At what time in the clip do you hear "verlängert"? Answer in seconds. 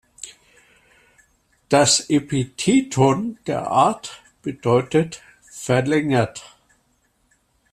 5.43-6.57